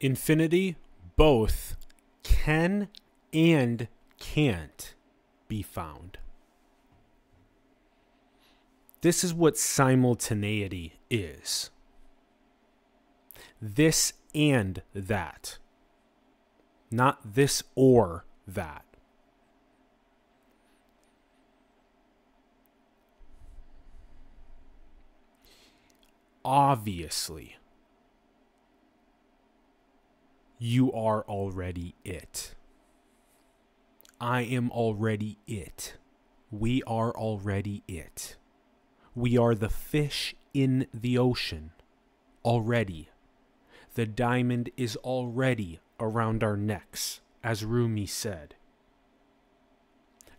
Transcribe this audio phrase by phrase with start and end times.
[0.00, 0.76] Infinity
[1.16, 1.76] both
[2.22, 2.88] can
[3.32, 4.94] and can't
[5.48, 6.18] be found.
[9.00, 11.70] This is what simultaneity is
[13.60, 15.58] this and that,
[16.90, 18.84] not this or that.
[26.44, 27.57] Obviously,
[30.58, 32.54] you are already it.
[34.20, 35.94] I am already it.
[36.50, 38.36] We are already it.
[39.14, 41.70] We are the fish in the ocean
[42.44, 43.08] already.
[43.94, 48.54] The diamond is already around our necks, as Rumi said.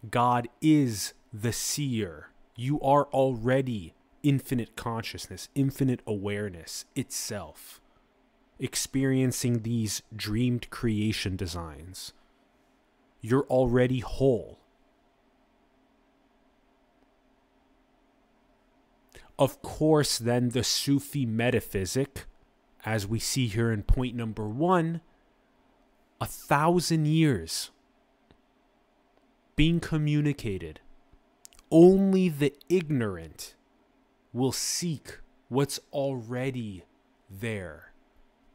[0.09, 2.29] God is the seer.
[2.55, 7.81] You are already infinite consciousness, infinite awareness itself,
[8.59, 12.13] experiencing these dreamed creation designs.
[13.21, 14.59] You're already whole.
[19.37, 22.25] Of course, then the Sufi metaphysic,
[22.85, 25.01] as we see here in point number one,
[26.19, 27.71] a thousand years
[29.55, 30.79] being communicated.
[31.71, 33.55] Only the ignorant
[34.31, 35.19] will seek
[35.49, 36.83] what's already
[37.29, 37.88] there.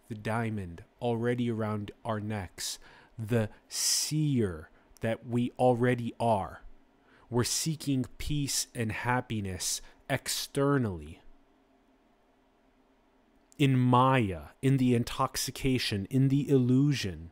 [0.08, 2.78] The diamond already around our necks,
[3.18, 4.68] the seer
[5.00, 6.62] that we already are.
[7.30, 11.20] We're seeking peace and happiness externally.
[13.58, 17.30] In Maya, in the intoxication, in the illusion,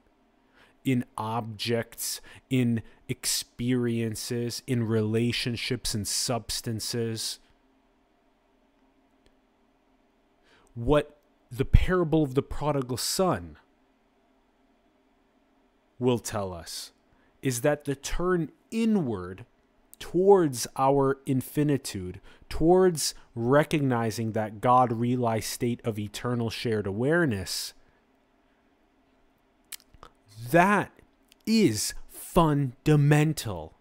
[0.84, 7.38] in objects, in experiences, in relationships and substances.
[10.74, 11.18] What
[11.52, 13.58] the parable of the prodigal son
[15.98, 16.92] will tell us
[17.42, 19.44] is that the turn inward
[19.98, 27.74] towards our infinitude, towards recognizing that God realized state of eternal shared awareness,
[30.50, 30.90] that
[31.46, 33.74] is fundamental.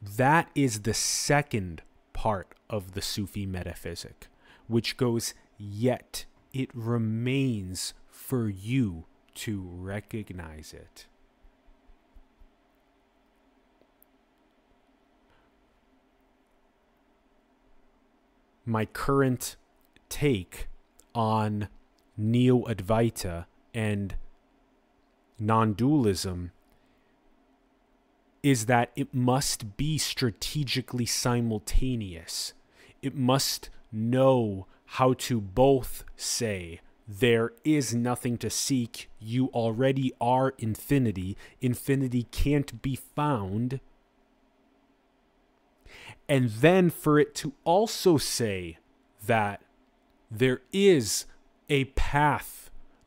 [0.00, 1.82] That is the second
[2.22, 4.28] part of the Sufi metaphysic,
[4.68, 11.06] which goes, yet it remains for you to recognize it.
[18.64, 19.56] My current
[20.08, 20.68] take
[21.16, 21.66] on
[22.16, 24.14] Neo Advaita and
[25.40, 26.52] non dualism
[28.42, 32.54] is that it must be strategically simultaneous.
[33.00, 40.54] It must know how to both say, there is nothing to seek, you already are
[40.58, 43.80] infinity, infinity can't be found.
[46.28, 48.78] And then for it to also say
[49.26, 49.62] that
[50.30, 51.26] there is
[51.68, 52.61] a path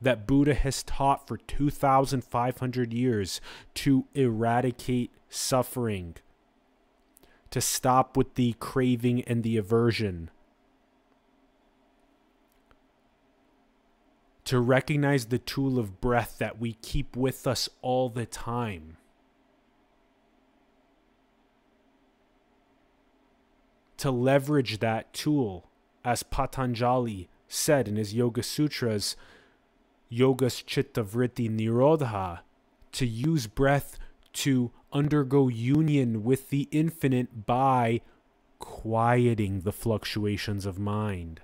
[0.06, 3.42] that Buddha has taught for 2,500 years
[3.74, 6.16] to eradicate suffering,
[7.50, 10.30] to stop with the craving and the aversion,
[14.44, 18.98] to recognize the tool of breath that we keep with us all the time.
[23.98, 25.68] To leverage that tool,
[26.04, 29.16] as Patanjali said in his Yoga Sutras,
[30.12, 32.40] Yogas Chitta Vritti Nirodha,
[32.92, 33.98] to use breath
[34.34, 38.02] to undergo union with the infinite by
[38.60, 41.42] quieting the fluctuations of mind.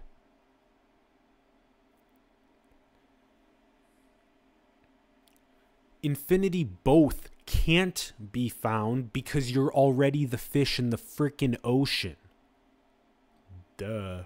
[6.04, 12.16] Infinity both can't be found because you're already the fish in the frickin' ocean.
[13.78, 14.24] Duh.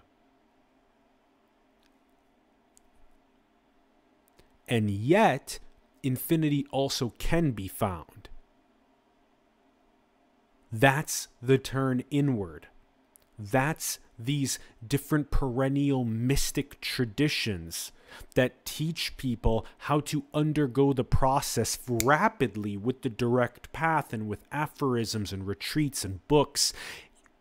[4.68, 5.60] And yet,
[6.04, 8.30] infinity also can be found.
[10.72, 12.68] That's the turn inward.
[13.38, 17.92] That's these different perennial mystic traditions
[18.36, 24.40] that teach people how to undergo the process rapidly with the direct path and with
[24.52, 26.72] aphorisms and retreats and books.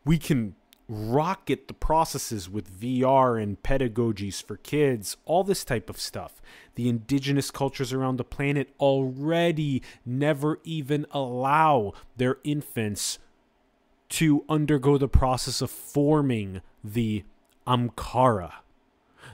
[0.05, 0.57] We can
[0.89, 6.43] rocket the processes with VR and pedagogies for kids, all this type of stuff.
[6.75, 13.19] The indigenous cultures around the planet already never even allow their infants
[14.11, 17.25] to undergo the process of forming the
[17.67, 18.53] Amkara.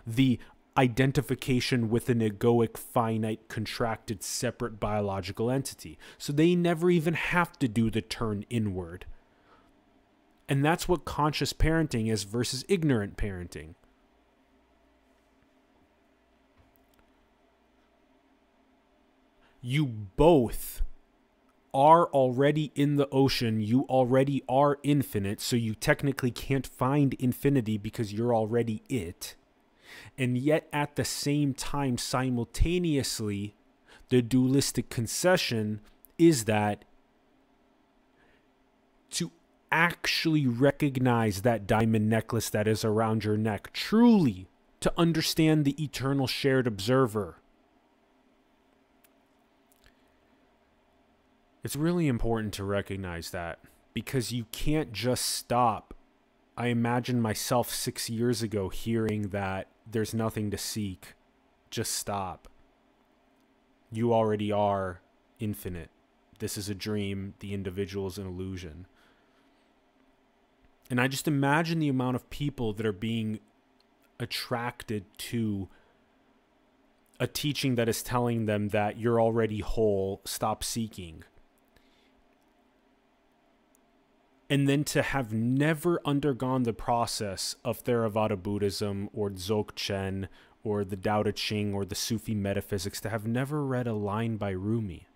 [0.07, 0.39] the
[0.77, 5.99] identification with an egoic, finite, contracted, separate biological entity.
[6.17, 9.05] So they never even have to do the turn inward.
[10.51, 13.75] And that's what conscious parenting is versus ignorant parenting.
[19.63, 20.83] You both
[21.73, 23.61] are already in the ocean.
[23.61, 25.41] You already are infinite.
[25.41, 29.37] So you technically can't find infinity because you're already it.
[30.19, 33.55] And yet, at the same time, simultaneously,
[34.09, 35.81] the dualistic concession
[36.19, 36.85] is that
[39.11, 39.31] to
[39.73, 44.49] actually recognize that diamond necklace that is around your neck, truly
[44.81, 47.37] to understand the eternal shared observer.
[51.63, 53.59] It's really important to recognize that
[53.93, 55.95] because you can't just stop.
[56.57, 61.15] I imagine myself six years ago hearing that there's nothing to seek,
[61.71, 62.49] just stop.
[63.93, 65.01] You already are
[65.39, 65.91] infinite.
[66.39, 68.87] This is a dream, the individual is an illusion.
[70.91, 73.39] And I just imagine the amount of people that are being
[74.19, 75.69] attracted to
[77.21, 81.23] a teaching that is telling them that you're already whole, stop seeking.
[84.49, 90.27] And then to have never undergone the process of Theravada Buddhism or Dzogchen
[90.65, 94.37] or the Tao Te Ching or the Sufi metaphysics, to have never read a line
[94.37, 95.07] by Rumi.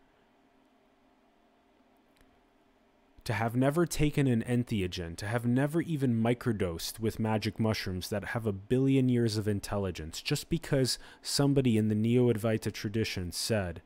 [3.24, 8.26] To have never taken an entheogen, to have never even microdosed with magic mushrooms that
[8.26, 13.80] have a billion years of intelligence, just because somebody in the Neo Advaita tradition said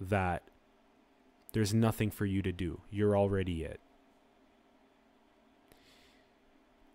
[0.00, 0.42] that
[1.52, 3.80] there's nothing for you to do, you're already it.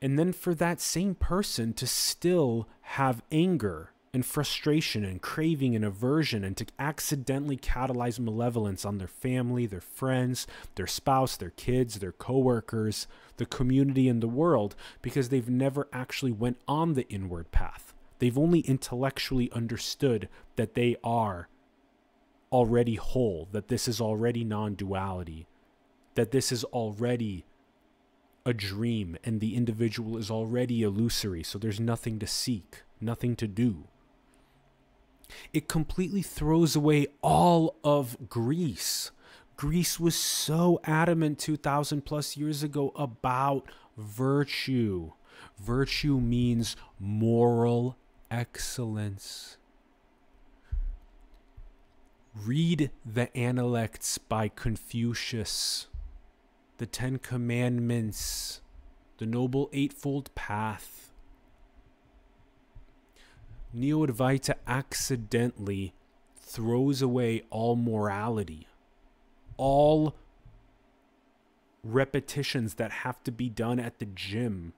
[0.02, 5.83] And then for that same person to still have anger and frustration and craving and
[5.83, 12.00] aversion and to accidentally catalyze malevolence on their family, their friends, their spouse, their kids,
[12.00, 17.51] their coworkers, the community and the world because they've never actually went on the inward
[17.51, 17.94] path.
[18.19, 21.50] They've only intellectually understood that they are
[22.53, 25.45] already whole, that this is already non-duality,
[26.13, 27.44] that this is already
[28.45, 33.47] a dream and the individual is already illusory, so there's nothing to seek, nothing to
[33.50, 33.89] do.
[35.54, 39.12] It completely throws away all of Greece.
[39.57, 45.12] Greece was so adamant 2,000 plus years ago about virtue.
[45.57, 47.98] Virtue means moral
[48.30, 49.57] excellence.
[52.36, 55.88] Read the Analects by Confucius,
[56.77, 58.62] the Ten Commandments,
[59.19, 61.05] the Noble Eightfold Path.
[63.75, 65.94] Neo Advaita accidentally
[66.38, 68.69] throws away all morality,
[69.57, 70.16] all
[71.83, 74.72] repetitions that have to be done at the gym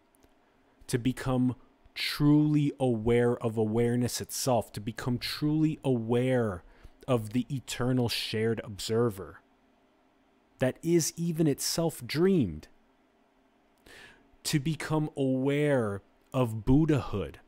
[0.87, 1.55] to become
[1.93, 6.63] truly aware of awareness itself, to become truly aware
[7.07, 9.41] of the eternal shared observer
[10.57, 12.67] that is even itself dreamed,
[14.43, 16.01] to become aware
[16.33, 17.39] of Buddhahood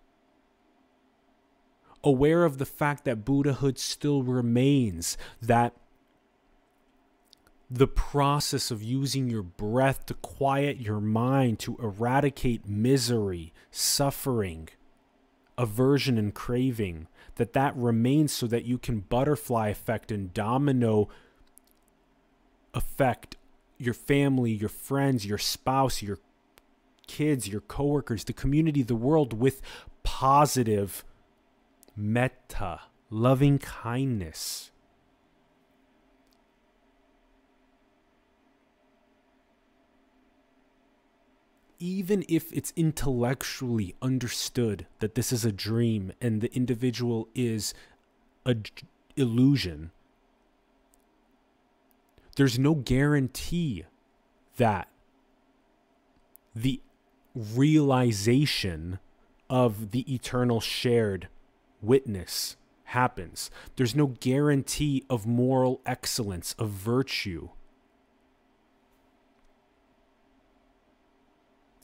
[2.04, 5.74] aware of the fact that Buddhahood still remains, that
[7.70, 14.70] the process of using your breath to quiet your mind, to eradicate misery, suffering,
[15.58, 21.10] aversion, and craving, that that remains so that you can butterfly effect and domino
[22.74, 23.36] affect
[23.78, 26.20] your family, your friends, your spouse, your
[27.08, 29.62] kids, your coworkers, the community, the world with
[30.04, 31.04] positive
[32.00, 34.72] metta, loving kindness.
[41.78, 47.74] Even if it's intellectually understood that this is a dream and the individual is
[48.46, 48.56] a
[49.16, 49.92] illusion,
[52.36, 53.86] there's no guarantee
[54.58, 54.90] that
[56.56, 56.82] the
[57.34, 59.00] realization
[59.50, 61.28] of the eternal shared
[61.82, 63.52] witness happens.
[63.76, 67.50] There's no guarantee of moral excellence, of virtue.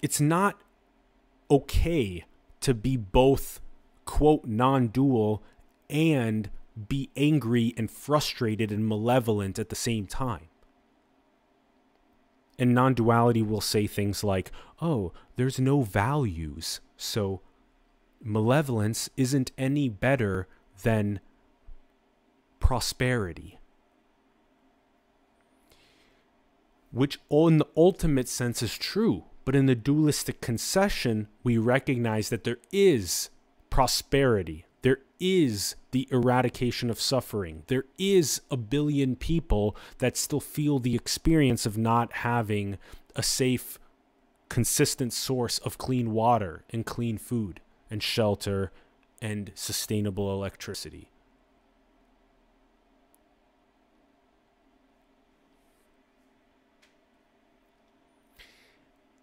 [0.01, 0.61] It's not
[1.49, 2.25] okay
[2.61, 3.59] to be both,
[4.05, 5.43] quote, non dual
[5.89, 6.49] and
[6.87, 10.47] be angry and frustrated and malevolent at the same time.
[12.57, 17.41] And non duality will say things like, oh, there's no values, so
[18.25, 20.47] malevolence isn't any better
[20.81, 21.19] than
[22.59, 23.59] prosperity.
[26.91, 29.25] Which, in the ultimate sense, is true.
[29.45, 33.29] But in the dualistic concession, we recognize that there is
[33.69, 40.79] prosperity, there is the eradication of suffering, there is a billion people that still feel
[40.79, 42.79] the experience of not having
[43.15, 43.77] a safe,
[44.49, 48.71] consistent source of clean water and clean food and shelter
[49.21, 51.09] and sustainable electricity.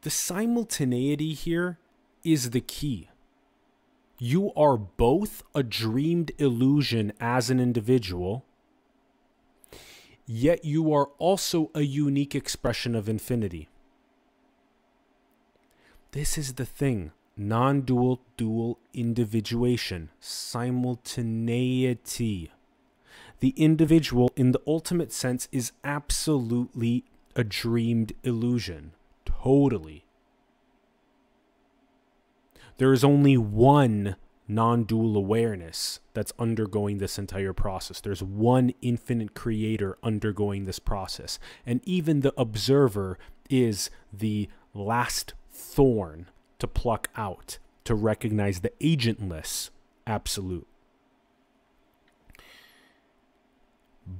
[0.02, 1.78] The simultaneity here
[2.25, 3.09] is the key.
[4.19, 8.45] You are both a dreamed illusion as an individual,
[10.26, 13.69] yet you are also a unique expression of infinity.
[16.11, 22.50] This is the thing non dual, dual individuation, simultaneity.
[23.40, 28.92] The individual, in the ultimate sense, is absolutely a dreamed illusion.
[29.24, 30.04] Totally.
[32.76, 34.16] There is only one
[34.48, 38.00] non dual awareness that's undergoing this entire process.
[38.00, 41.38] There's one infinite creator undergoing this process.
[41.64, 46.28] And even the observer is the last thorn
[46.62, 49.71] to pluck out to recognize the agentless
[50.07, 50.69] absolute.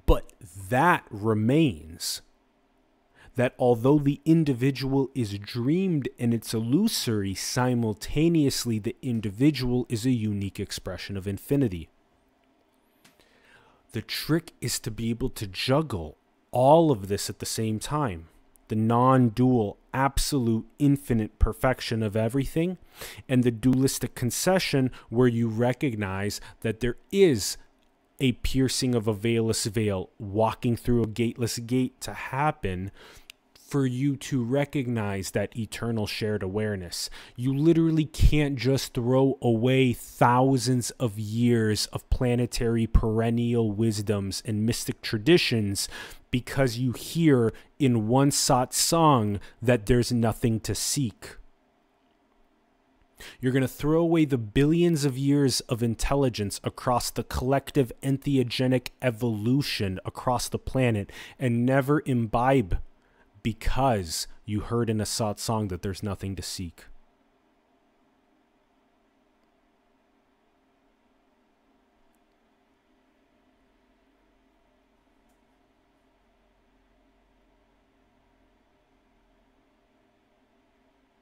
[0.07, 0.33] But
[0.69, 2.21] that remains
[3.37, 10.59] that although the individual is dreamed and it's illusory, simultaneously the individual is a unique
[10.59, 11.89] expression of infinity.
[13.93, 16.17] The trick is to be able to juggle
[16.51, 18.27] all of this at the same time
[18.67, 22.79] the non dual, absolute, infinite perfection of everything,
[23.29, 27.57] and the dualistic concession where you recognize that there is
[28.21, 32.93] a piercing of a veilless veil, walking through a gateless gate to happen
[33.73, 37.09] for you to recognize that eternal shared awareness.
[37.37, 45.01] You literally can't just throw away thousands of years of planetary perennial wisdoms and mystic
[45.01, 45.89] traditions
[46.31, 51.37] because you hear in one satsang that there's nothing to seek.
[53.41, 58.89] You're going to throw away the billions of years of intelligence across the collective entheogenic
[59.01, 62.79] evolution across the planet and never imbibe
[63.43, 66.85] because you heard in a Satsang that there's nothing to seek.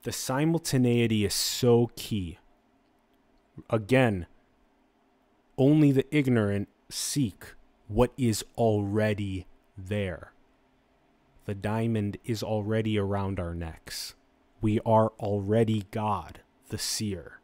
[0.03, 2.39] The simultaneity is so key.
[3.69, 4.27] Again,
[5.59, 7.55] only the ignorant seek
[7.87, 9.47] what is already
[9.77, 10.33] there.
[11.47, 14.15] The diamond is already around our necks.
[14.61, 17.41] We are already God, the seer.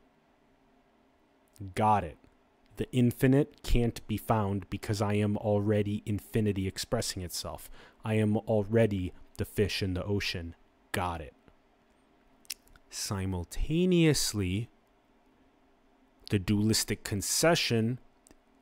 [1.74, 2.18] Got it.
[2.76, 7.70] The infinite can't be found because I am already infinity expressing itself.
[8.04, 10.54] I am already the fish in the ocean.
[10.92, 11.34] Got it.
[12.90, 14.68] Simultaneously,
[16.30, 17.98] the dualistic concession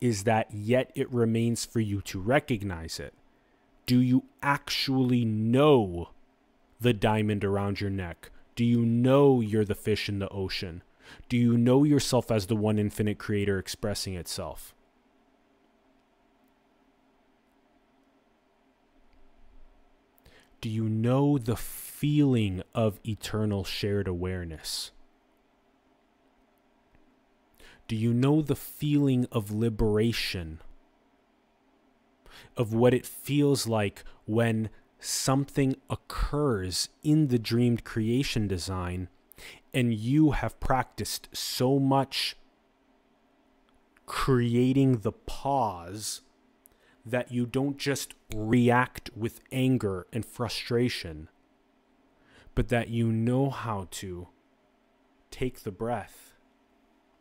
[0.00, 3.14] is that yet it remains for you to recognize it
[3.86, 6.10] do you actually know
[6.80, 8.30] the diamond around your neck?
[8.56, 10.82] Do you know you're the fish in the ocean?
[11.28, 14.74] Do you know yourself as the one infinite creator expressing itself?
[20.60, 24.92] Do you know the feeling of eternal shared awareness?
[27.86, 30.60] Do you know the feeling of liberation?
[32.56, 39.08] Of what it feels like when something occurs in the dreamed creation design
[39.72, 42.36] and you have practiced so much
[44.06, 46.20] creating the pause
[47.04, 51.28] that you don't just react with anger and frustration,
[52.54, 54.28] but that you know how to
[55.30, 56.34] take the breath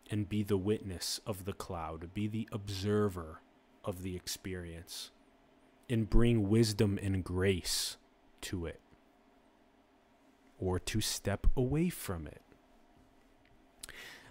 [0.10, 3.42] and be the witness of the cloud, be the observer
[3.84, 5.12] of the experience
[5.90, 7.98] and bring wisdom and grace
[8.42, 8.80] to it
[10.60, 12.42] or to step away from it.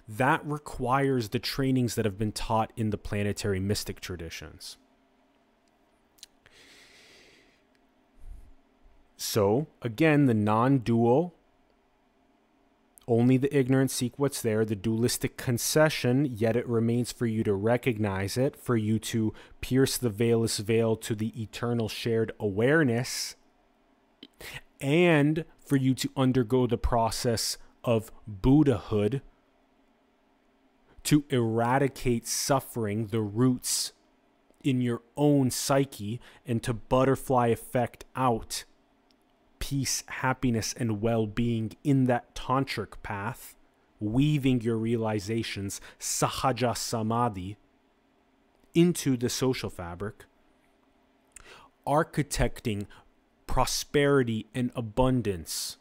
[0.09, 4.77] That requires the trainings that have been taught in the planetary mystic traditions.
[9.17, 11.35] So, again, the non dual
[13.09, 17.55] Only the ignorant seek what's there, the dualistic concession, yet it remains for you to
[17.55, 23.35] recognize it, for you to pierce the veilless veil to the eternal shared awareness,
[24.81, 29.23] and for you to undergo the process of Buddhahood
[31.05, 33.93] to eradicate suffering, the roots
[34.63, 38.65] in your own psyche, and to butterfly effect out
[39.73, 43.55] peace, happiness, and well being in that tantric path,
[44.01, 47.57] weaving your realizations, sahaja samadhi,
[48.75, 50.27] into the social fabric,
[51.87, 52.85] architecting
[53.47, 55.79] prosperity and abundance,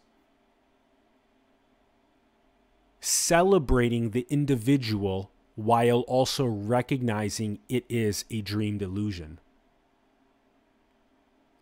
[3.01, 9.37] celebrating the individual while also recognizing it is a dream illusion.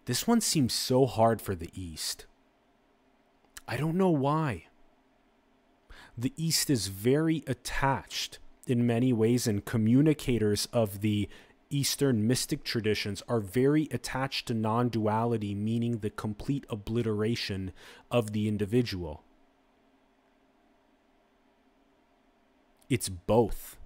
[0.10, 2.26] This one seems so hard for the East.
[3.68, 4.66] I don't know why.
[6.18, 11.30] The East is very attached in many ways, and communicators of the
[11.70, 17.72] Eastern mystic traditions are very attached to non duality, meaning the complete obliteration
[18.10, 19.22] of the individual.
[22.90, 23.78] It's both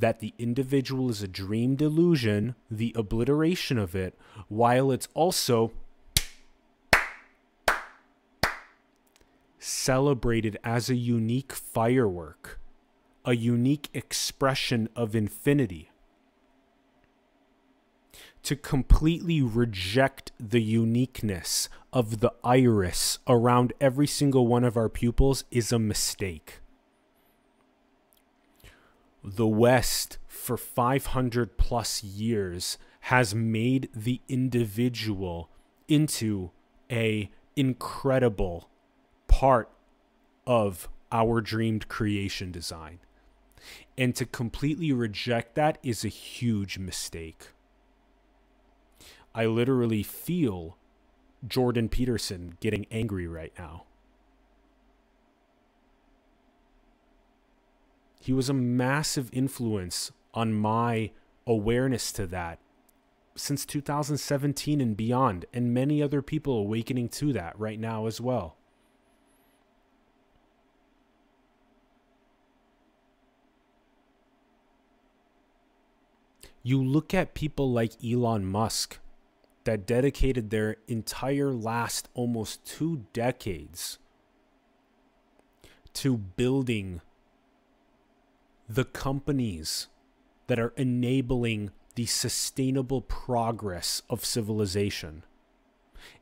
[0.00, 5.72] that the individual is a dream delusion, the obliteration of it, while it's also
[9.58, 12.58] celebrated as a unique firework,
[13.24, 15.90] a unique expression of infinity.
[18.44, 25.44] To completely reject the uniqueness of the iris around every single one of our pupils
[25.50, 26.59] is a mistake
[29.22, 35.50] the West for 500 plus years has made the individual
[35.88, 36.50] into
[36.90, 38.68] a incredible
[39.28, 39.70] part
[40.46, 42.98] of our dreamed creation design.
[43.98, 47.48] And to completely reject that is a huge mistake.
[49.34, 50.76] I literally feel
[51.46, 53.84] Jordan Peterson getting angry right now.
[58.20, 61.10] He was a massive influence on my
[61.46, 62.58] awareness to that
[63.34, 68.56] since 2017 and beyond, and many other people awakening to that right now as well.
[76.62, 78.98] You look at people like Elon Musk
[79.64, 83.98] that dedicated their entire last almost two decades
[85.94, 87.00] to building
[88.70, 89.88] the companies
[90.46, 95.24] that are enabling the sustainable progress of civilization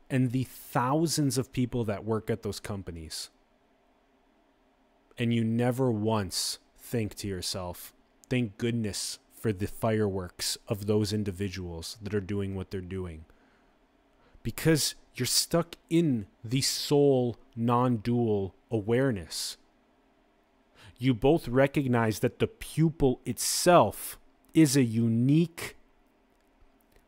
[0.09, 3.29] and the thousands of people that work at those companies.
[5.15, 7.93] And you never once think to yourself,
[8.31, 13.25] thank goodness for the fireworks of those individuals that are doing what they're doing.
[14.41, 19.57] Because you're stuck in the sole non dual awareness
[20.99, 24.19] you both recognize that the pupil itself
[24.53, 25.77] is a unique,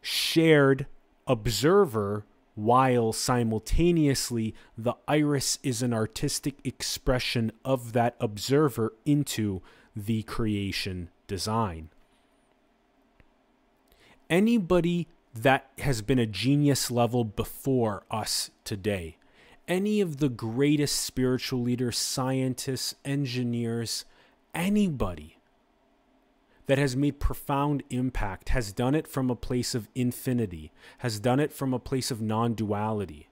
[0.01, 0.88] shared
[1.27, 2.25] observer,
[2.56, 9.62] while simultaneously the iris is an artistic expression of that observer into
[9.95, 11.89] the creation design.
[14.30, 19.17] Anybody that has been a genius level before us today
[19.72, 24.04] any of the greatest spiritual leaders, scientists, engineers,
[24.54, 25.38] anybody
[26.66, 31.40] that has made profound impact has done it from a place of infinity, has done
[31.40, 33.30] it from a place of non duality,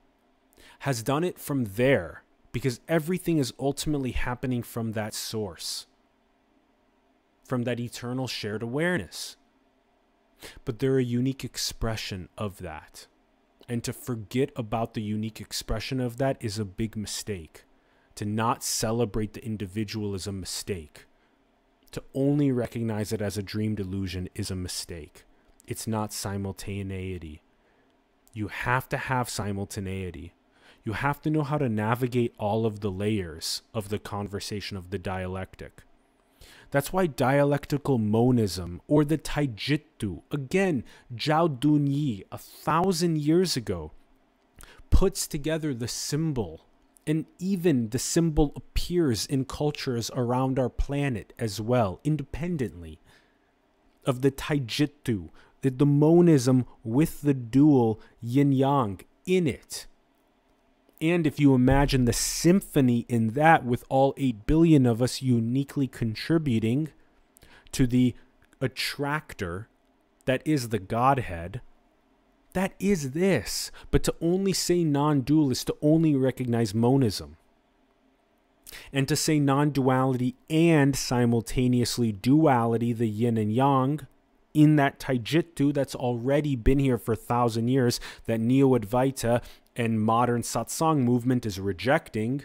[0.80, 2.22] has done it from there
[2.52, 5.86] because everything is ultimately happening from that source,
[7.44, 9.36] from that eternal shared awareness.
[10.64, 13.08] But they're a unique expression of that.
[13.70, 17.66] And to forget about the unique expression of that is a big mistake.
[18.16, 21.06] To not celebrate the individual is a mistake.
[21.92, 25.22] To only recognize it as a dream delusion is a mistake.
[25.68, 27.42] It's not simultaneity.
[28.32, 30.34] You have to have simultaneity.
[30.82, 34.90] You have to know how to navigate all of the layers of the conversation of
[34.90, 35.84] the dialectic.
[36.70, 43.92] That's why dialectical monism or the Taijitu, again, Zhou Dunyi, a thousand years ago,
[44.90, 46.66] puts together the symbol.
[47.06, 53.00] And even the symbol appears in cultures around our planet as well, independently
[54.06, 55.30] of the Taijitu,
[55.62, 59.86] the, the monism with the dual yin yang in it.
[61.00, 65.86] And if you imagine the symphony in that, with all 8 billion of us uniquely
[65.86, 66.90] contributing
[67.72, 68.14] to the
[68.60, 69.68] attractor
[70.26, 71.62] that is the Godhead,
[72.52, 73.70] that is this.
[73.90, 77.36] But to only say non dualist, to only recognize monism,
[78.92, 84.06] and to say non duality and simultaneously duality, the yin and yang,
[84.52, 89.42] in that taijitu that's already been here for a thousand years, that Neo Advaita
[89.80, 92.42] and modern satsang movement is rejecting,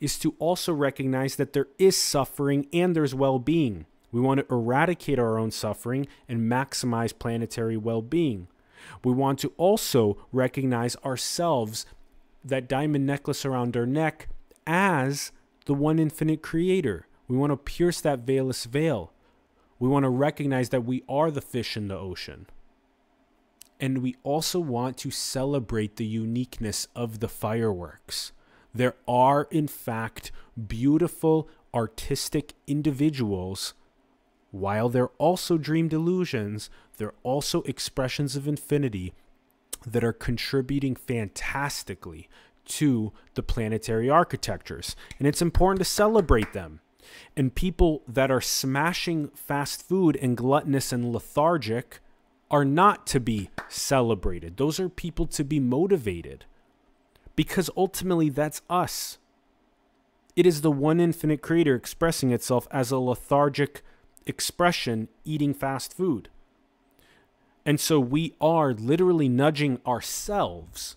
[0.00, 3.86] is to also recognize that there is suffering and there's well being.
[4.10, 8.48] We want to eradicate our own suffering and maximize planetary well being.
[9.04, 11.86] We want to also recognize ourselves,
[12.44, 14.26] that diamond necklace around our neck,
[14.66, 15.30] as
[15.66, 17.06] the one infinite creator.
[17.28, 19.12] We want to pierce that veilless veil.
[19.78, 22.46] We want to recognize that we are the fish in the ocean.
[23.80, 28.32] And we also want to celebrate the uniqueness of the fireworks.
[28.74, 30.32] There are, in fact,
[30.66, 33.74] beautiful artistic individuals
[34.50, 39.12] while they're also dream delusions, they're also expressions of infinity
[39.86, 42.28] that are contributing fantastically
[42.64, 44.96] to the planetary architectures.
[45.18, 46.80] And it's important to celebrate them.
[47.36, 52.00] And people that are smashing fast food and gluttonous and lethargic
[52.50, 54.56] are not to be celebrated.
[54.56, 56.44] Those are people to be motivated.
[57.36, 59.18] Because ultimately, that's us.
[60.34, 63.82] It is the one infinite creator expressing itself as a lethargic,
[64.26, 66.30] expression eating fast food.
[67.66, 70.96] And so we are literally nudging ourselves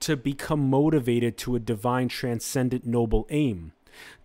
[0.00, 3.72] to become motivated to a divine, transcendent, noble aim,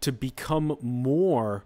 [0.01, 1.65] to become more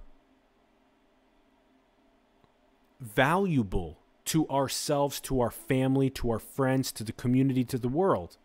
[3.01, 8.37] valuable to ourselves, to our family, to our friends, to the community, to the world.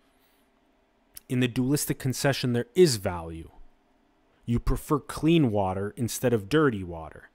[1.29, 3.51] In the dualistic concession, there is value.
[4.47, 7.31] You prefer clean water instead of dirty water.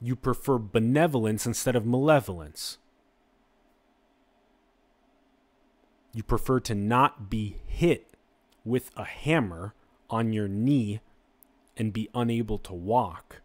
[0.00, 2.78] You prefer benevolence instead of malevolence.
[6.12, 8.14] You prefer to not be hit
[8.64, 9.74] with a hammer
[10.10, 11.00] on your knee
[11.76, 13.42] and be unable to walk.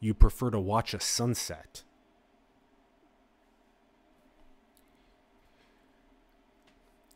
[0.00, 1.84] You prefer to watch a sunset.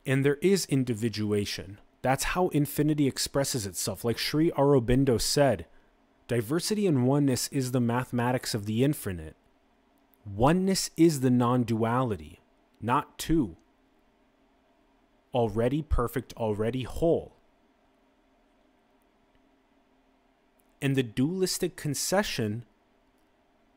[0.06, 1.78] And there is individuation.
[2.02, 4.04] That's how infinity expresses itself.
[4.04, 5.66] Like Sri Aurobindo said,
[6.28, 9.34] diversity and oneness is the mathematics of the infinite.
[10.24, 12.40] Oneness is the non duality,
[12.80, 13.56] not two.
[15.34, 17.35] Already perfect, already whole.
[20.86, 22.64] And the dualistic concession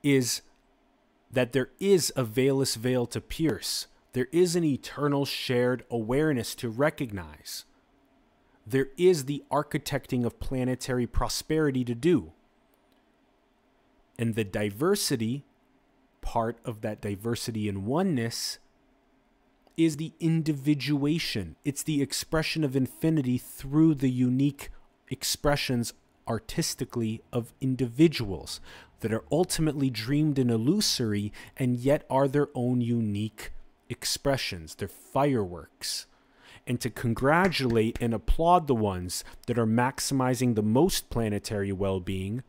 [0.04, 0.43] is
[1.32, 6.69] that there is a veilless veil to pierce there is an eternal shared awareness to
[6.69, 7.65] recognize.
[8.67, 12.34] There is the architecting of planetary prosperity to do.
[14.19, 15.45] And the diversity,
[16.22, 18.60] part of that diversity and oneness,
[19.76, 21.56] is the individuation.
[21.63, 24.69] It's the expression of infinity through the unique
[25.10, 25.93] expressions
[26.30, 28.62] artistically of individuals
[29.00, 33.52] that are ultimately dreamed and illusory and yet are their own unique
[33.89, 36.06] expressions, they're fireworks.
[36.68, 42.44] And to congratulate and applaud the ones that are maximizing the most planetary well being,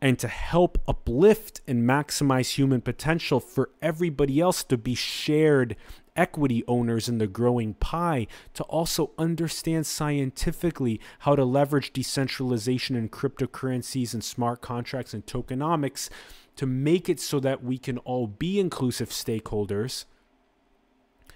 [0.00, 5.76] and to help uplift and maximize human potential for everybody else to be shared
[6.16, 13.10] equity owners in the growing pie to also understand scientifically how to leverage decentralization and
[13.10, 16.08] cryptocurrencies and smart contracts and tokenomics
[16.56, 20.04] to make it so that we can all be inclusive stakeholders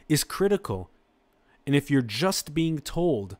[0.08, 0.90] is critical.
[1.66, 3.36] And if you're just being told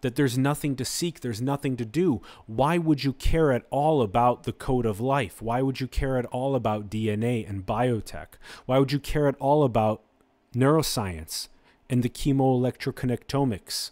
[0.00, 4.02] that there's nothing to seek, there's nothing to do, why would you care at all
[4.02, 5.42] about the code of life?
[5.42, 8.34] Why would you care at all about DNA and biotech?
[8.66, 10.02] Why would you care at all about
[10.58, 11.48] neuroscience
[11.88, 13.90] and the chemoelectroconnectomics?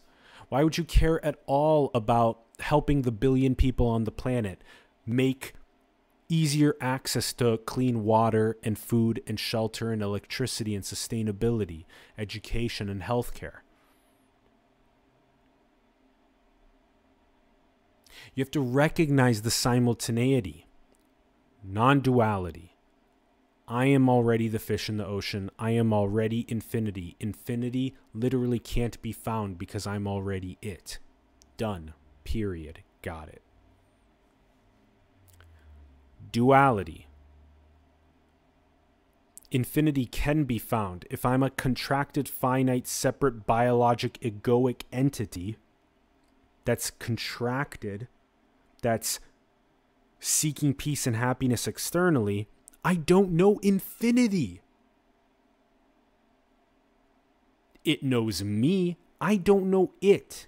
[0.49, 4.63] Why would you care at all about helping the billion people on the planet
[5.05, 5.55] make
[6.29, 11.85] easier access to clean water and food and shelter and electricity and sustainability,
[12.19, 13.59] education and healthcare.
[18.35, 20.67] You have to recognize the simultaneity,
[21.63, 22.76] non duality.
[23.69, 25.51] I am already the fish in the ocean.
[25.59, 27.17] I am already infinity.
[27.19, 30.99] Infinity literally can't be found because I'm already it.
[31.57, 31.95] Done.
[32.25, 32.83] Period.
[33.03, 33.43] Got it
[36.37, 37.07] duality.
[39.51, 45.57] infinity can be found if I'm a contracted, finite, separate, biologic, egoic entity
[46.67, 48.09] that's contracted,
[48.83, 49.19] that's
[50.21, 52.49] seeking peace and happiness externally.
[52.87, 54.61] I don't know infinity.
[57.85, 58.96] It knows me.
[59.20, 60.46] I don't know it.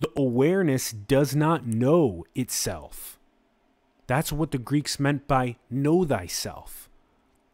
[0.00, 3.20] The awareness does not know itself.
[4.08, 6.90] That's what the Greeks meant by know thyself.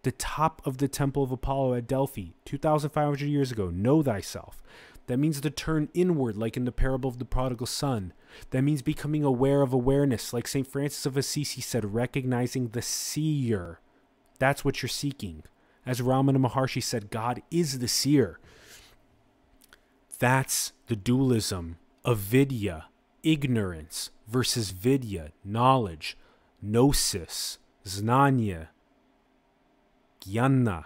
[0.03, 4.63] The top of the temple of Apollo at Delphi, 2,500 years ago, know thyself.
[5.07, 8.13] That means to turn inward, like in the parable of the prodigal son.
[8.51, 10.67] That means becoming aware of awareness, like St.
[10.67, 13.81] Francis of Assisi said, recognizing the seer.
[14.39, 15.43] That's what you're seeking.
[15.85, 18.39] As Ramana Maharshi said, God is the seer.
[20.19, 22.87] That's the dualism of avidya,
[23.25, 26.17] ignorance, versus vidya, knowledge,
[26.63, 28.69] gnosis, znanya,
[30.21, 30.85] jnana.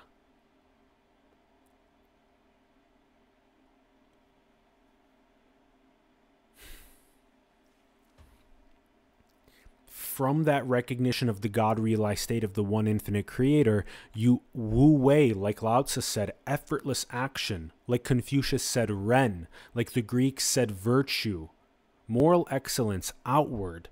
[10.16, 14.92] From that recognition of the God realized state of the one infinite creator, you wu
[14.92, 20.70] wei, like Lao Tzu said, effortless action, like Confucius said, ren, like the Greeks said,
[20.70, 21.50] virtue,
[22.08, 23.90] moral excellence outward,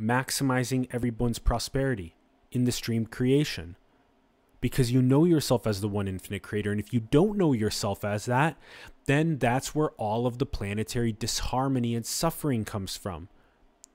[0.00, 2.16] maximizing everyone's prosperity
[2.50, 3.76] in the stream creation.
[4.62, 6.70] Because you know yourself as the one infinite creator.
[6.70, 8.56] And if you don't know yourself as that,
[9.04, 13.28] then that's where all of the planetary disharmony and suffering comes from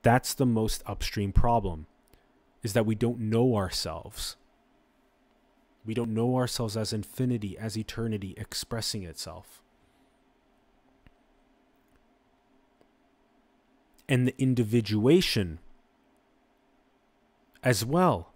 [0.02, 1.86] that's the most upstream problem
[2.62, 4.36] is that we don't know ourselves.
[5.84, 9.62] We don't know ourselves as infinity, as eternity expressing itself.
[14.08, 15.58] And the individuation
[17.62, 18.32] as well.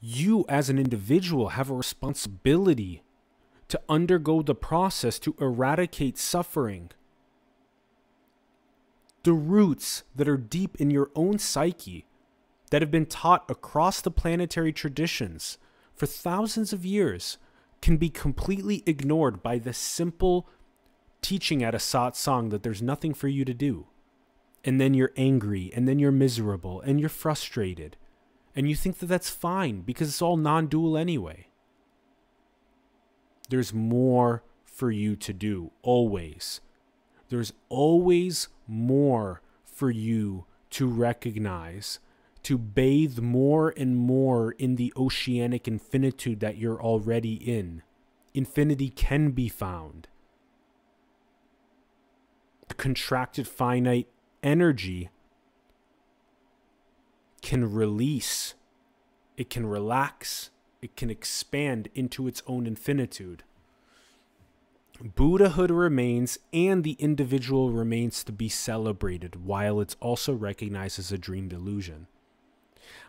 [0.00, 3.02] You, as an individual, have a responsibility
[3.68, 6.90] to undergo the process to eradicate suffering
[9.24, 12.06] the roots that are deep in your own psyche
[12.70, 15.58] that have been taught across the planetary traditions
[15.94, 17.38] for thousands of years
[17.80, 20.48] can be completely ignored by the simple
[21.22, 23.86] teaching at a satsang that there's nothing for you to do.
[24.64, 27.96] And then you're angry, and then you're miserable, and you're frustrated.
[28.56, 31.48] And you think that that's fine because it's all non dual anyway.
[33.50, 36.60] There's more for you to do, always.
[37.28, 41.98] There's always more for you to recognize,
[42.42, 47.82] to bathe more and more in the oceanic infinitude that you're already in.
[48.34, 50.08] Infinity can be found.
[52.68, 54.08] The contracted finite
[54.42, 55.10] energy
[57.40, 58.54] can release,
[59.36, 60.50] it can relax,
[60.82, 63.44] it can expand into its own infinitude.
[65.04, 71.18] Buddhahood remains and the individual remains to be celebrated while it's also recognized as a
[71.18, 72.06] dream delusion.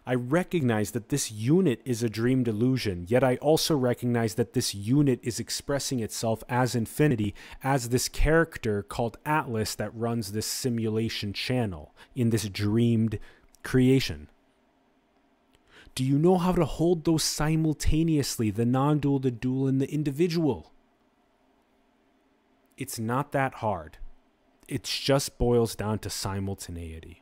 [0.06, 4.76] I recognize that this unit is a dream delusion, yet I also recognize that this
[4.76, 11.32] unit is expressing itself as infinity, as this character called Atlas that runs this simulation
[11.32, 13.20] channel in this dreamed
[13.64, 14.28] creation.
[15.96, 19.90] Do you know how to hold those simultaneously the non dual, the dual, and the
[19.90, 20.74] individual?
[22.78, 23.98] It's not that hard.
[24.68, 27.22] It just boils down to simultaneity.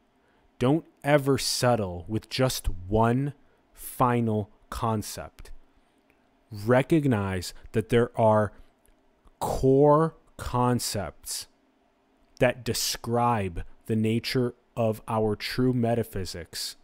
[0.60, 3.34] Don't ever settle with just one
[3.74, 5.52] final concept.
[6.52, 8.54] Recognize that there are
[9.40, 11.48] core concepts
[12.40, 16.78] that describe the nature of our true metaphysics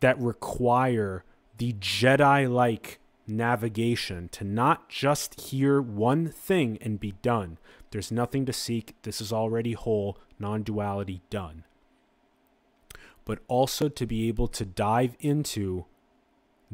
[0.00, 1.24] that require
[1.58, 7.58] the Jedi like navigation to not just hear one thing and be done.
[7.90, 8.94] There's nothing to seek.
[9.02, 11.64] This is already whole, non duality done.
[13.24, 15.86] But also to be able to dive into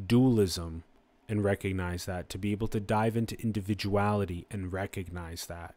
[0.07, 0.85] dualism
[1.29, 5.75] and recognize that, to be able to dive into individuality and recognize that.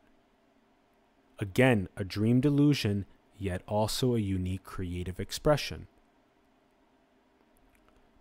[1.40, 3.06] Again, a dream delusion,
[3.38, 5.88] yet also a unique creative expression.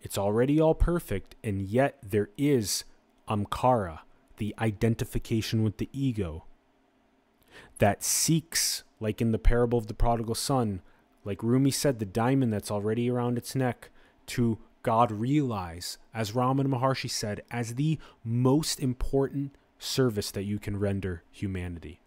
[0.02, 2.84] It's already all perfect, and yet there is
[3.28, 4.00] Amkara,
[4.36, 6.44] the identification with the ego,
[7.78, 10.82] that seeks, like in the parable of the prodigal son,
[11.24, 13.90] like Rumi said, the diamond that's already around its neck,
[14.26, 20.78] to God realize, as Ramana Maharshi said, as the most important service that you can
[20.78, 22.00] render humanity.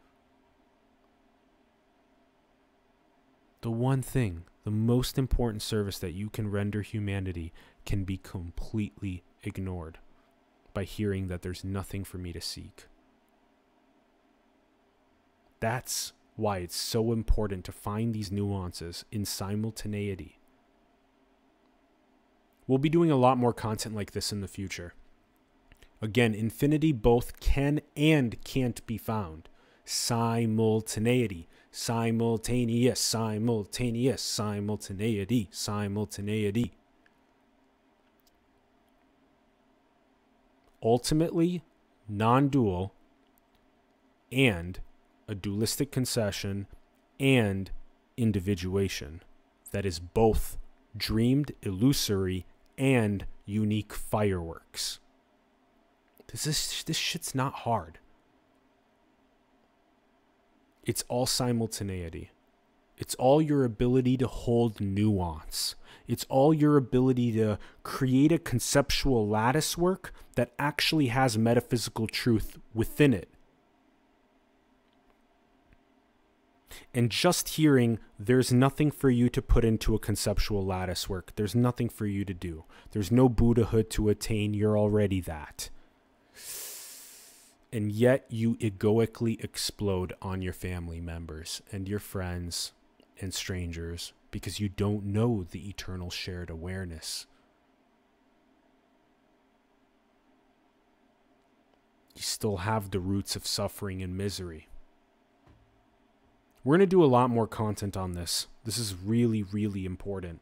[3.62, 7.54] The one thing the most important service that you can render humanity
[7.86, 10.00] can be completely ignored
[10.74, 12.88] by hearing that there's nothing for me to seek.
[15.60, 20.40] That's why it's so important to find these nuances in simultaneity.
[22.68, 24.96] We'll be doing a lot more content like this in the future.
[26.02, 29.48] Again, infinity both can and can't be found.
[29.86, 36.72] Simultaneity, simultaneous, simultaneous, simultaneity, simultaneity.
[40.82, 41.64] Ultimately,
[42.08, 42.94] non dual
[44.32, 44.80] and
[45.28, 46.68] a dualistic concession
[47.20, 47.72] and
[48.16, 49.22] individuation
[49.72, 50.58] that is both
[50.96, 52.46] dreamed, illusory,
[52.78, 55.02] and unique fireworks.
[56.28, 58.00] This is this shit's not hard.
[60.86, 62.32] It's all simultaneity.
[62.98, 65.76] It's all your ability to hold nuance.
[66.08, 72.58] It's all your ability to create a conceptual lattice work that actually has metaphysical truth
[72.74, 73.30] within it.
[76.94, 81.34] And just hearing, there's nothing for you to put into a conceptual lattice work.
[81.36, 82.64] There's nothing for you to do.
[82.92, 84.54] There's no Buddhahood to attain.
[84.54, 85.70] You're already that.
[87.76, 92.72] And yet you egoically explode on your family members and your friends
[93.20, 97.26] and strangers because you don't know the eternal shared awareness.
[102.16, 104.70] You still have the roots of suffering and misery.
[106.64, 108.48] We're going to do a lot more content on this.
[108.64, 110.40] This is really, really important.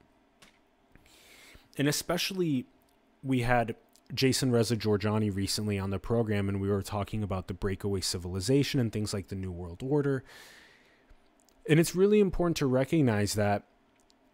[1.80, 2.68] And especially,
[3.24, 3.76] we had
[4.14, 8.80] Jason Reza Jorjani recently on the program, and we were talking about the breakaway civilization
[8.80, 10.24] and things like the New World Order.
[11.68, 13.64] And it's really important to recognize that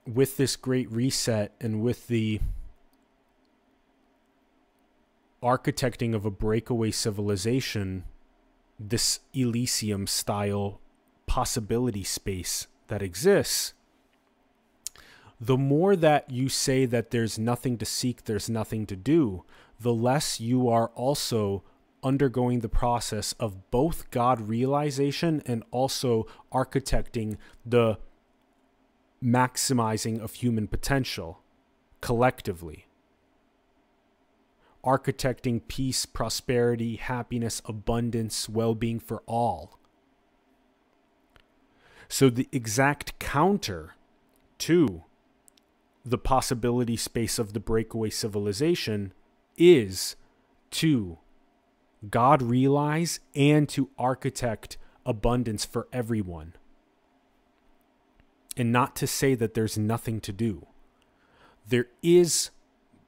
[0.05, 2.41] with this great reset and with the
[5.41, 8.03] architecting of a breakaway civilization,
[8.79, 10.81] this Elysium style
[11.27, 13.73] possibility space that exists,
[15.39, 19.45] the more that you say that there's nothing to seek, there's nothing to do,
[19.79, 21.63] the less you are also
[22.03, 27.97] undergoing the process of both God realization and also architecting the
[29.23, 31.41] maximizing of human potential
[32.01, 32.87] collectively.
[34.85, 39.77] Architecting peace, prosperity, happiness, abundance, well being for all.
[42.07, 43.95] So, the exact counter
[44.59, 45.03] to
[46.05, 49.13] the possibility space of the breakaway civilization
[49.59, 50.15] is
[50.71, 51.19] to
[52.09, 56.53] God realize and to architect abundance for everyone.
[58.57, 60.65] And not to say that there's nothing to do.
[61.67, 62.49] There is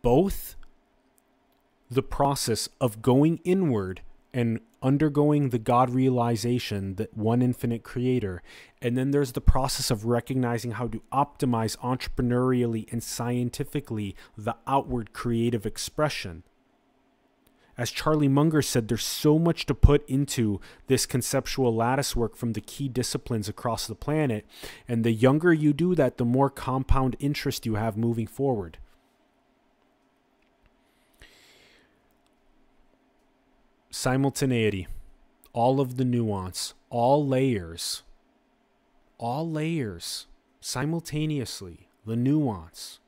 [0.01, 0.55] both
[1.89, 4.01] the process of going inward
[4.33, 8.41] and undergoing the God realization that one infinite creator.
[8.81, 15.13] And then there's the process of recognizing how to optimize entrepreneurially and scientifically the outward
[15.13, 16.43] creative expression.
[17.77, 22.53] As Charlie Munger said, there's so much to put into this conceptual lattice work from
[22.53, 24.45] the key disciplines across the planet.
[24.87, 28.77] And the younger you do that, the more compound interest you have moving forward.
[33.91, 34.87] Simultaneity,
[35.53, 38.03] all of the nuance, all layers,
[39.17, 40.27] all layers
[40.61, 42.99] simultaneously, the nuance.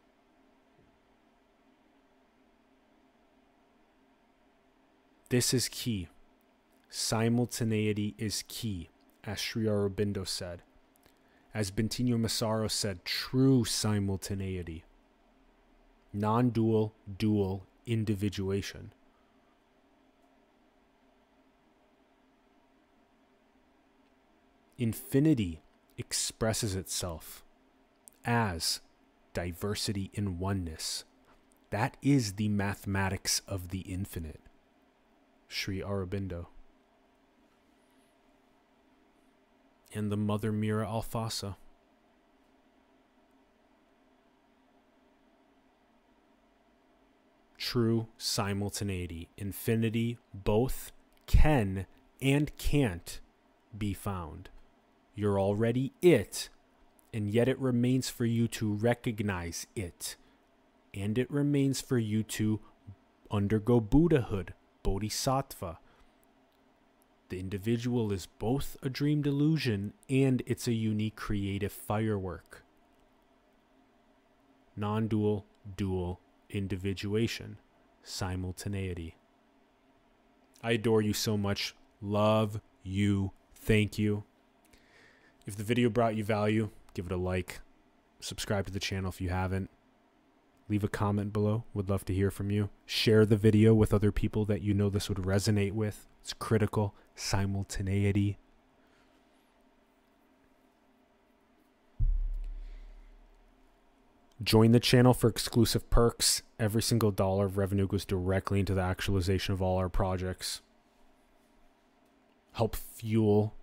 [5.29, 6.09] This is key.
[6.89, 8.89] Simultaneity is key,
[9.23, 10.61] as Sri Aurobindo said.
[11.53, 14.83] As Bentinho Massaro said, true simultaneity.
[16.11, 18.91] Non dual, dual individuation.
[24.77, 25.61] Infinity
[25.97, 27.43] expresses itself
[28.25, 28.81] as
[29.33, 31.03] diversity in oneness.
[31.69, 34.41] That is the mathematics of the infinite.
[35.47, 36.47] Sri Aurobindo.
[39.93, 41.55] And the Mother Mira Alfassa.
[47.57, 49.29] True simultaneity.
[49.37, 50.91] Infinity both
[51.27, 51.85] can
[52.21, 53.19] and can't
[53.77, 54.49] be found.
[55.15, 56.49] You're already it,
[57.13, 60.15] and yet it remains for you to recognize it.
[60.93, 62.59] And it remains for you to
[63.31, 64.53] undergo Buddhahood,
[64.83, 65.79] Bodhisattva.
[67.29, 72.63] The individual is both a dream delusion and it's a unique creative firework.
[74.75, 75.45] non dual,
[75.77, 77.57] dual, individuation,
[78.03, 79.15] simultaneity.
[80.61, 81.75] I adore you so much.
[82.01, 83.31] Love you.
[83.55, 84.23] Thank you.
[85.45, 87.59] If the video brought you value, give it a like.
[88.19, 89.69] Subscribe to the channel if you haven't.
[90.69, 91.65] Leave a comment below.
[91.73, 92.69] Would love to hear from you.
[92.85, 96.07] Share the video with other people that you know this would resonate with.
[96.21, 96.95] It's critical.
[97.15, 98.37] Simultaneity.
[104.41, 106.41] Join the channel for exclusive perks.
[106.57, 110.61] Every single dollar of revenue goes directly into the actualization of all our projects.
[112.53, 113.53] Help fuel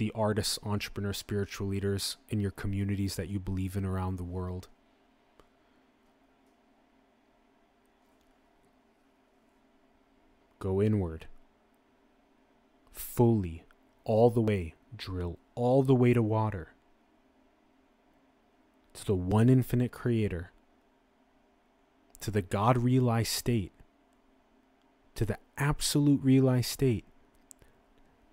[0.00, 4.66] the artists, entrepreneurs, spiritual leaders in your communities that you believe in around the world.
[10.58, 11.26] Go inward.
[12.90, 13.64] Fully,
[14.04, 15.38] all the way, drill.
[15.54, 16.72] All the way to water.
[18.94, 20.50] To the one infinite creator,
[22.20, 23.72] to the God realized state,
[25.14, 27.04] to the absolute realized state,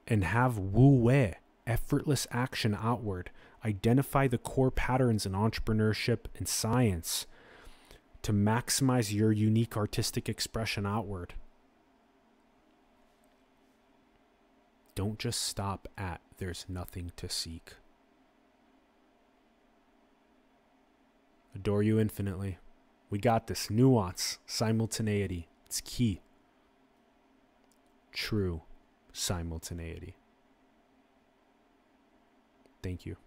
[0.08, 1.36] and have wu wei,
[1.68, 3.30] effortless action outward,
[3.64, 7.28] identify the core patterns in entrepreneurship and science
[8.24, 11.36] to maximize your unique artistic expression outward.
[14.96, 17.74] Don't just stop at there's nothing to seek.
[21.56, 22.60] Adore you infinitely.
[23.10, 23.70] We got this.
[23.70, 25.48] Nuance, simultaneity.
[25.66, 26.22] It's key.
[28.12, 28.62] True
[29.14, 30.16] simultaneity.
[32.82, 33.18] Thank you.